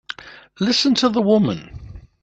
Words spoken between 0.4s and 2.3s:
Listen to the woman!